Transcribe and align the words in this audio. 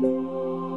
Nikolaus 0.00 0.75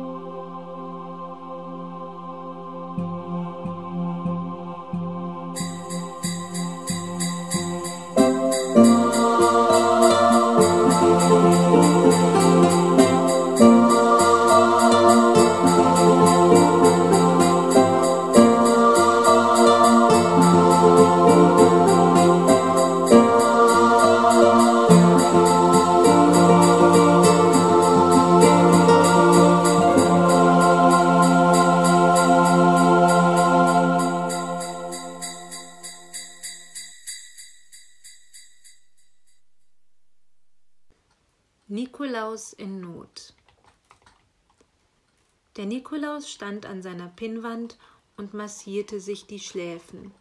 Der 45.59 45.65
Nikolaus 45.65 46.31
stand 46.31 46.65
an 46.65 46.81
seiner 46.81 47.09
Pinnwand 47.09 47.77
und 48.15 48.33
massierte 48.33 49.01
sich 49.01 49.25
die 49.25 49.41
Schläfen. 49.41 50.13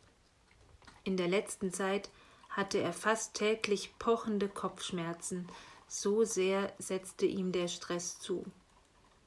In 1.05 1.17
der 1.17 1.29
letzten 1.29 1.73
Zeit 1.73 2.11
hatte 2.49 2.79
er 2.79 2.93
fast 2.93 3.35
täglich 3.35 3.97
pochende 4.01 4.49
Kopfschmerzen, 4.49 5.47
so 5.87 6.25
sehr 6.25 6.73
setzte 6.81 7.25
ihm 7.25 7.53
der 7.53 7.69
Stress 7.69 8.19
zu. 8.19 8.47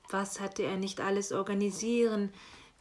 Was 0.10 0.42
hatte 0.42 0.64
er 0.64 0.76
nicht 0.76 1.00
alles 1.00 1.32
organisieren, 1.32 2.34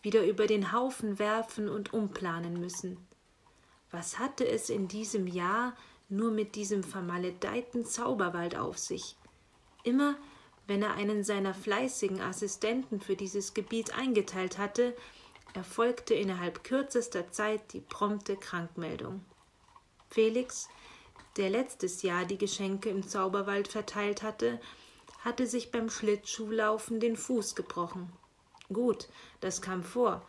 wieder 0.03 0.27
über 0.27 0.49
den 0.49 0.73
Haufen 0.73 1.21
werfen 1.21 1.69
und 1.69 1.95
umplanen 1.95 2.59
müssen? 2.59 2.97
Was 3.93 4.19
hatte 4.19 4.49
es 4.49 4.71
in 4.71 4.89
diesem 4.89 5.29
Jahr 5.29 5.77
nur 6.09 6.33
mit 6.33 6.57
diesem 6.57 6.83
vermaledeiten 6.83 7.85
Zauberwald 7.85 8.57
auf 8.57 8.77
sich? 8.77 9.15
Immer 9.85 10.17
wenn 10.71 10.85
er 10.85 10.95
einen 10.95 11.25
seiner 11.25 11.53
fleißigen 11.53 12.21
Assistenten 12.21 13.01
für 13.01 13.17
dieses 13.17 13.55
Gebiet 13.55 13.93
eingeteilt 13.93 14.57
hatte, 14.57 14.97
erfolgte 15.53 16.15
innerhalb 16.15 16.63
kürzester 16.63 17.33
Zeit 17.33 17.73
die 17.73 17.81
prompte 17.81 18.37
Krankmeldung. 18.37 19.25
Felix, 20.11 20.69
der 21.37 21.51
letztes 21.51 22.03
Jahr 22.03 22.25
die 22.25 22.39
Geschenke 22.39 22.89
im 22.89 23.03
Zauberwald 23.03 23.67
verteilt 23.67 24.23
hatte, 24.23 24.61
hatte 25.25 25.49
sich 25.49 25.73
beim 25.73 25.91
Schlittschuhlaufen 25.91 27.01
den 27.01 27.17
Fuß 27.17 27.57
gebrochen. 27.57 28.13
Gut, 28.73 29.09
das 29.41 29.61
kam 29.63 29.83
vor. 29.83 30.25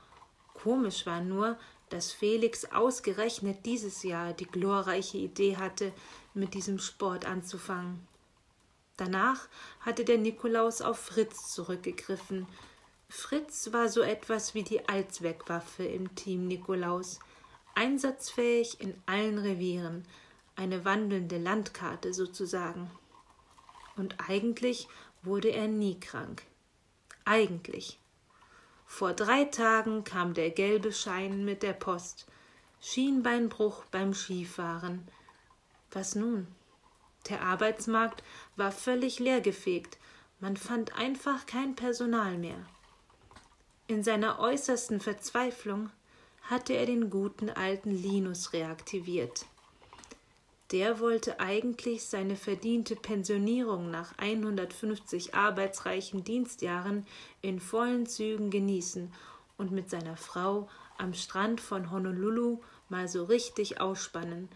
Komisch 0.56 1.06
war 1.06 1.22
nur, 1.22 1.56
dass 1.90 2.12
Felix 2.12 2.66
ausgerechnet 2.66 3.64
dieses 3.68 4.02
Jahr 4.02 4.34
die 4.34 4.48
glorreiche 4.48 5.20
Idee 5.20 5.58
hatte, 5.58 5.94
mit 6.34 6.56
diesem 6.56 6.80
Sport 6.80 7.28
anzufangen. 7.28 8.08
Danach 9.02 9.48
hatte 9.80 10.06
der 10.06 10.20
Nikolaus 10.20 10.80
auf 10.84 11.00
Fritz 11.00 11.52
zurückgegriffen. 11.52 12.46
Fritz 13.10 13.74
war 13.74 13.90
so 13.90 14.02
etwas 14.02 14.54
wie 14.54 14.62
die 14.62 14.88
Allzweckwaffe 14.88 15.84
im 15.84 16.14
Team 16.14 16.48
Nikolaus, 16.48 17.18
einsatzfähig 17.74 18.80
in 18.80 18.94
allen 19.08 19.40
Revieren, 19.40 20.06
eine 20.56 20.86
wandelnde 20.86 21.40
Landkarte 21.40 22.14
sozusagen. 22.14 22.92
Und 23.98 24.18
eigentlich 24.30 24.88
wurde 25.24 25.50
er 25.50 25.68
nie 25.68 26.00
krank. 26.00 26.44
Eigentlich. 27.26 27.98
Vor 28.86 29.14
drei 29.14 29.46
Tagen 29.46 30.04
kam 30.04 30.36
der 30.36 30.52
gelbe 30.52 30.94
Schein 30.94 31.44
mit 31.44 31.64
der 31.64 31.74
Post. 31.74 32.28
Schienbeinbruch 32.82 33.84
beim 33.86 34.14
Skifahren. 34.14 35.08
Was 35.90 36.14
nun? 36.14 36.46
Der 37.30 37.42
Arbeitsmarkt 37.42 38.24
war 38.56 38.72
völlig 38.72 39.20
leergefegt, 39.20 39.98
man 40.40 40.58
fand 40.58 40.98
einfach 40.98 41.46
kein 41.46 41.76
Personal 41.76 42.38
mehr. 42.38 42.66
In 43.88 44.04
seiner 44.04 44.40
äußersten 44.40 45.00
Verzweiflung 45.00 45.92
hatte 46.44 46.74
er 46.74 46.86
den 46.86 47.10
guten 47.10 47.50
alten 47.50 47.92
Linus 47.92 48.54
reaktiviert. 48.54 49.46
Der 50.72 51.00
wollte 51.00 51.40
eigentlich 51.42 52.06
seine 52.06 52.38
verdiente 52.38 52.96
Pensionierung 52.96 53.92
nach 53.92 54.18
150 54.18 55.36
arbeitsreichen 55.36 56.24
Dienstjahren 56.24 57.06
in 57.42 57.60
vollen 57.60 58.06
Zügen 58.08 58.50
genießen 58.50 59.14
und 59.58 59.72
mit 59.72 59.90
seiner 59.90 60.16
Frau 60.16 60.70
am 60.98 61.14
Strand 61.14 61.60
von 61.60 61.92
Honolulu 61.92 62.62
mal 62.88 63.08
so 63.08 63.26
richtig 63.26 63.82
ausspannen, 63.82 64.48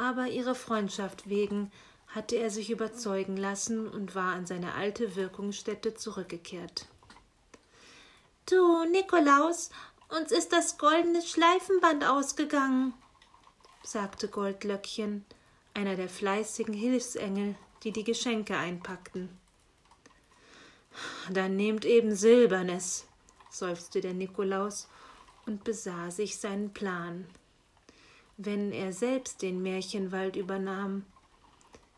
aber 0.00 0.28
ihrer 0.28 0.54
Freundschaft 0.54 1.28
wegen 1.28 1.70
hatte 2.08 2.36
er 2.36 2.50
sich 2.50 2.70
überzeugen 2.70 3.36
lassen 3.36 3.86
und 3.86 4.14
war 4.14 4.32
an 4.32 4.46
seine 4.46 4.74
alte 4.74 5.14
Wirkungsstätte 5.14 5.94
zurückgekehrt. 5.94 6.86
Du, 8.46 8.84
Nikolaus, 8.86 9.68
uns 10.08 10.32
ist 10.32 10.54
das 10.54 10.78
goldene 10.78 11.20
Schleifenband 11.20 12.04
ausgegangen, 12.04 12.94
sagte 13.82 14.28
Goldlöckchen, 14.28 15.26
einer 15.74 15.96
der 15.96 16.08
fleißigen 16.08 16.74
Hilfsengel, 16.74 17.54
die 17.82 17.92
die 17.92 18.04
Geschenke 18.04 18.56
einpackten. 18.56 19.28
Dann 21.30 21.56
nehmt 21.56 21.84
eben 21.84 22.16
Silbernes, 22.16 23.06
seufzte 23.50 24.00
der 24.00 24.14
Nikolaus 24.14 24.88
und 25.44 25.62
besah 25.62 26.10
sich 26.10 26.38
seinen 26.38 26.72
Plan 26.72 27.26
wenn 28.42 28.72
er 28.72 28.92
selbst 28.92 29.42
den 29.42 29.62
Märchenwald 29.62 30.34
übernahm. 30.34 31.04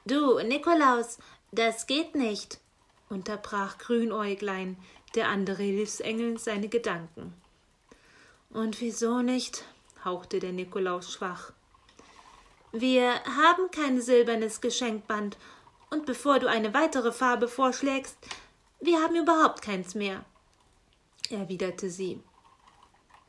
Du, 0.05 0.41
Nikolaus, 0.41 1.19
das 1.53 1.87
geht 1.87 2.17
nicht, 2.17 2.59
unterbrach 3.09 3.79
Grünäuglein, 3.79 4.77
der 5.15 5.29
andere 5.29 5.63
Hilfsengel, 5.63 6.39
seine 6.39 6.69
Gedanken. 6.69 7.33
Und 8.51 8.81
wieso 8.81 9.23
nicht? 9.23 9.65
hauchte 10.05 10.41
der 10.41 10.53
Nikolaus 10.53 11.13
schwach. 11.13 11.53
Wir 12.73 13.23
haben 13.25 13.71
kein 13.71 14.01
silbernes 14.01 14.61
Geschenkband, 14.61 15.37
und 15.91 16.07
bevor 16.07 16.41
du 16.41 16.49
eine 16.49 16.75
weitere 16.75 17.13
Farbe 17.13 17.47
vorschlägst, 17.47 18.17
wir 18.81 19.01
haben 19.01 19.15
überhaupt 19.15 19.63
keins 19.63 19.95
mehr, 19.95 20.25
erwiderte 21.31 21.89
sie. 21.89 22.21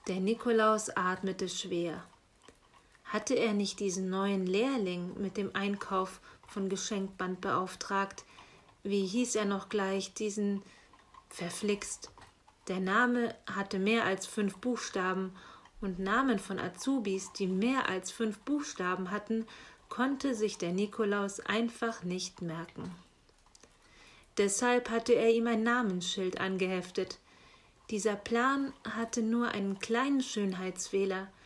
Der 0.07 0.19
Nikolaus 0.19 0.89
atmete 0.89 1.47
schwer. 1.47 2.03
Hatte 3.13 3.35
er 3.35 3.53
nicht 3.53 3.79
diesen 3.79 4.09
neuen 4.09 4.47
Lehrling 4.47 5.13
mit 5.21 5.37
dem 5.37 5.55
Einkauf 5.55 6.19
von 6.47 6.67
Geschenkband 6.67 7.41
beauftragt? 7.41 8.25
Wie 8.81 9.05
hieß 9.05 9.35
er 9.35 9.45
noch 9.45 9.69
gleich, 9.69 10.15
diesen 10.15 10.63
verflixt? 11.29 12.09
Der 12.67 12.79
Name 12.79 13.35
hatte 13.45 13.77
mehr 13.77 14.05
als 14.05 14.25
fünf 14.25 14.57
Buchstaben, 14.57 15.31
und 15.79 15.99
Namen 15.99 16.39
von 16.39 16.57
Azubis, 16.57 17.31
die 17.33 17.45
mehr 17.45 17.87
als 17.87 18.09
fünf 18.09 18.39
Buchstaben 18.39 19.11
hatten, 19.11 19.45
konnte 19.89 20.33
sich 20.33 20.57
der 20.57 20.71
Nikolaus 20.71 21.39
einfach 21.41 22.03
nicht 22.03 22.41
merken. 22.41 22.89
Deshalb 24.37 24.89
hatte 24.89 25.13
er 25.13 25.29
ihm 25.29 25.45
ein 25.45 25.61
Namensschild 25.61 26.39
angeheftet. 26.39 27.19
Dieser 27.91 28.15
Plan 28.15 28.73
hatte 28.89 29.21
nur 29.21 29.49
einen 29.49 29.77
kleinen 29.77 30.21
Schönheitsfehler– 30.21 31.27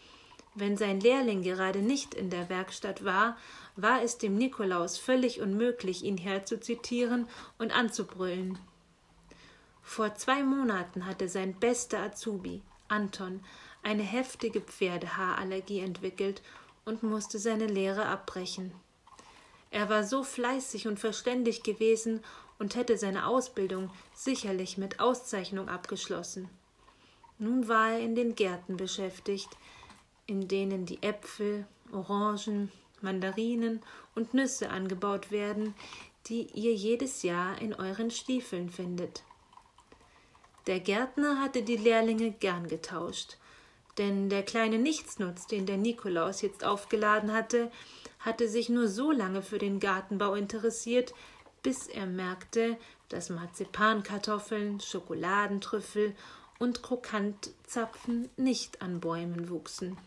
wenn 0.59 0.77
sein 0.77 0.99
Lehrling 0.99 1.43
gerade 1.43 1.79
nicht 1.79 2.13
in 2.13 2.29
der 2.29 2.49
Werkstatt 2.49 3.05
war, 3.05 3.37
war 3.75 4.01
es 4.01 4.17
dem 4.17 4.35
Nikolaus 4.35 4.97
völlig 4.97 5.41
unmöglich, 5.41 6.03
ihn 6.03 6.17
herzuzitieren 6.17 7.27
und 7.57 7.71
anzubrüllen. 7.75 8.57
Vor 9.83 10.15
zwei 10.15 10.43
Monaten 10.43 11.05
hatte 11.05 11.29
sein 11.29 11.53
bester 11.53 11.99
Azubi, 11.99 12.61
Anton, 12.87 13.43
eine 13.83 14.03
heftige 14.03 14.61
Pferdehaarallergie 14.61 15.79
entwickelt 15.79 16.41
und 16.85 17.03
musste 17.03 17.39
seine 17.39 17.67
Lehre 17.67 18.05
abbrechen. 18.05 18.71
Er 19.71 19.89
war 19.89 20.03
so 20.03 20.23
fleißig 20.23 20.87
und 20.87 20.99
verständig 20.99 21.63
gewesen 21.63 22.21
und 22.59 22.75
hätte 22.75 22.97
seine 22.97 23.27
Ausbildung 23.27 23.91
sicherlich 24.13 24.77
mit 24.77 24.99
Auszeichnung 24.99 25.69
abgeschlossen. 25.69 26.49
Nun 27.39 27.67
war 27.67 27.91
er 27.91 27.99
in 27.99 28.15
den 28.15 28.35
Gärten 28.35 28.77
beschäftigt, 28.77 29.49
in 30.27 30.47
denen 30.47 30.85
die 30.85 31.01
Äpfel, 31.01 31.65
Orangen, 31.91 32.71
Mandarinen 33.01 33.81
und 34.15 34.33
Nüsse 34.33 34.69
angebaut 34.69 35.31
werden, 35.31 35.73
die 36.27 36.47
ihr 36.53 36.73
jedes 36.73 37.23
Jahr 37.23 37.59
in 37.61 37.73
euren 37.73 38.11
Stiefeln 38.11 38.69
findet. 38.69 39.23
Der 40.67 40.81
Gärtner 40.81 41.39
hatte 41.39 41.63
die 41.63 41.77
Lehrlinge 41.77 42.31
gern 42.31 42.67
getauscht, 42.67 43.37
denn 43.97 44.29
der 44.29 44.43
kleine 44.43 44.77
Nichtsnutz, 44.77 45.47
den 45.47 45.65
der 45.65 45.77
Nikolaus 45.77 46.41
jetzt 46.41 46.63
aufgeladen 46.63 47.31
hatte, 47.31 47.71
hatte 48.19 48.49
sich 48.49 48.67
nur 48.67 48.87
so 48.87 49.11
lange 49.11 49.41
für 49.41 49.57
den 49.57 49.79
Gartenbau 49.79 50.35
interessiert, 50.35 51.13
bis 51.63 51.87
er 51.87 52.05
merkte, 52.05 52.77
dass 53.09 53.29
Marzipankartoffeln, 53.29 54.81
Schokoladentrüffel 54.81 56.13
und 56.59 56.83
Krokantzapfen 56.83 58.29
nicht 58.35 58.81
an 58.81 58.99
Bäumen 58.99 59.49
wuchsen. 59.49 59.97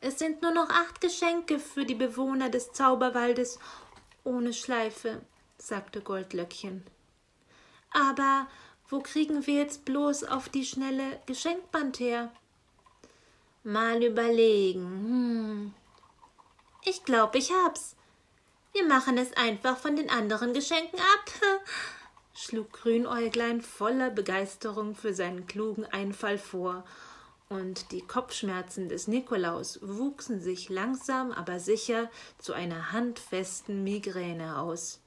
Es 0.00 0.18
sind 0.18 0.42
nur 0.42 0.52
noch 0.52 0.70
acht 0.70 1.00
Geschenke 1.00 1.58
für 1.58 1.84
die 1.84 1.94
Bewohner 1.94 2.50
des 2.50 2.72
Zauberwaldes 2.72 3.58
ohne 4.24 4.52
Schleife, 4.52 5.22
sagte 5.58 6.00
Goldlöckchen. 6.00 6.84
Aber 7.90 8.46
wo 8.88 9.00
kriegen 9.00 9.46
wir 9.46 9.54
jetzt 9.54 9.84
bloß 9.84 10.24
auf 10.24 10.48
die 10.48 10.64
schnelle 10.64 11.20
Geschenkband 11.26 11.98
her? 12.00 12.30
Mal 13.64 14.02
überlegen. 14.02 14.84
Hm. 14.84 15.74
Ich 16.84 17.04
glaube, 17.04 17.38
ich 17.38 17.52
hab's. 17.52 17.96
Wir 18.72 18.86
machen 18.86 19.18
es 19.18 19.32
einfach 19.36 19.76
von 19.76 19.96
den 19.96 20.10
anderen 20.10 20.54
Geschenken 20.54 21.00
ab, 21.00 21.32
schlug 22.34 22.72
Grünäuglein 22.72 23.60
voller 23.60 24.10
Begeisterung 24.10 24.94
für 24.94 25.12
seinen 25.12 25.46
klugen 25.46 25.84
Einfall 25.86 26.38
vor, 26.38 26.84
und 27.48 27.92
die 27.92 28.02
Kopfschmerzen 28.02 28.88
des 28.88 29.08
Nikolaus 29.08 29.78
wuchsen 29.82 30.40
sich 30.40 30.68
langsam 30.68 31.32
aber 31.32 31.60
sicher 31.60 32.10
zu 32.38 32.52
einer 32.52 32.92
handfesten 32.92 33.84
Migräne 33.84 34.58
aus. 34.58 35.00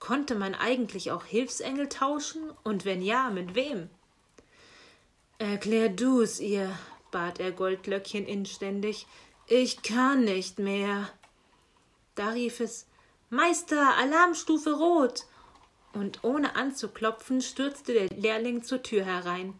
Konnte 0.00 0.34
man 0.34 0.54
eigentlich 0.54 1.12
auch 1.12 1.24
Hilfsengel 1.24 1.88
tauschen, 1.88 2.50
und 2.64 2.84
wenn 2.84 3.02
ja, 3.02 3.30
mit 3.30 3.54
wem? 3.54 3.90
Erklär 5.38 5.90
du's 5.90 6.40
ihr, 6.40 6.70
bat 7.10 7.38
er 7.38 7.52
Goldlöckchen 7.52 8.26
inständig, 8.26 9.06
ich 9.46 9.82
kann 9.82 10.24
nicht 10.24 10.58
mehr. 10.58 11.08
Da 12.14 12.30
rief 12.30 12.60
es 12.60 12.86
Meister, 13.30 13.96
Alarmstufe 13.96 14.72
rot. 14.72 15.26
Und 15.92 16.22
ohne 16.22 16.56
anzuklopfen, 16.56 17.42
stürzte 17.42 17.92
der 17.92 18.08
Lehrling 18.08 18.62
zur 18.62 18.82
Tür 18.82 19.04
herein. 19.04 19.58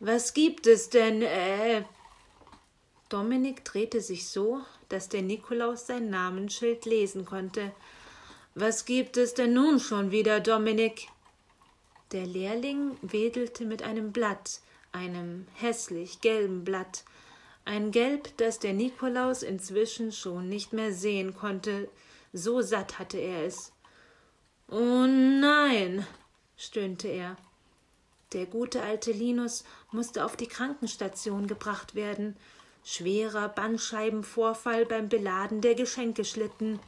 Was 0.00 0.34
gibt 0.34 0.66
es 0.66 0.90
denn, 0.90 1.22
äh? 1.22 1.82
Dominik 3.08 3.64
drehte 3.64 4.00
sich 4.00 4.28
so, 4.28 4.60
dass 4.88 5.08
der 5.08 5.22
Nikolaus 5.22 5.86
sein 5.86 6.10
Namensschild 6.10 6.84
lesen 6.84 7.24
konnte. 7.24 7.72
Was 8.54 8.84
gibt 8.84 9.16
es 9.16 9.32
denn 9.34 9.54
nun 9.54 9.80
schon 9.80 10.10
wieder, 10.10 10.40
Dominik? 10.40 11.08
Der 12.12 12.26
Lehrling 12.26 12.96
wedelte 13.00 13.64
mit 13.64 13.82
einem 13.82 14.12
Blatt, 14.12 14.60
einem 14.92 15.46
hässlich 15.54 16.20
gelben 16.20 16.64
Blatt, 16.64 17.04
ein 17.64 17.90
Gelb, 17.90 18.36
das 18.36 18.58
der 18.58 18.74
Nikolaus 18.74 19.42
inzwischen 19.42 20.12
schon 20.12 20.48
nicht 20.48 20.72
mehr 20.72 20.92
sehen 20.92 21.34
konnte, 21.34 21.88
so 22.32 22.60
satt 22.60 22.98
hatte 22.98 23.18
er 23.18 23.44
es. 23.44 23.72
Oh 24.68 25.06
nein, 25.06 26.06
stöhnte 26.56 27.08
er. 27.08 27.36
Der 28.32 28.46
gute 28.46 28.82
alte 28.82 29.12
Linus 29.12 29.64
musste 29.92 30.24
auf 30.24 30.36
die 30.36 30.48
Krankenstation 30.48 31.46
gebracht 31.46 31.94
werden. 31.94 32.36
Schwerer 32.84 33.48
Bandscheibenvorfall 33.48 34.86
beim 34.86 35.08
Beladen 35.08 35.60
der 35.60 35.74
Geschenkeschlitten, 35.74 36.78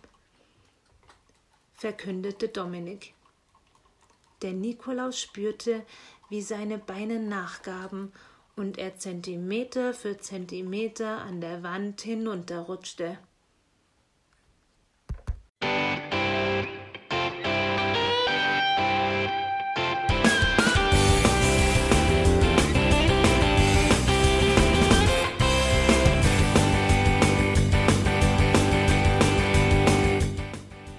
verkündete 1.74 2.48
Dominik. 2.48 3.14
Der 4.42 4.52
Nikolaus 4.52 5.20
spürte, 5.20 5.84
wie 6.28 6.42
seine 6.42 6.78
Beine 6.78 7.18
nachgaben 7.18 8.12
und 8.54 8.78
er 8.78 8.96
Zentimeter 8.96 9.94
für 9.94 10.18
Zentimeter 10.18 11.18
an 11.18 11.40
der 11.40 11.62
Wand 11.62 12.00
hinunterrutschte. 12.00 13.18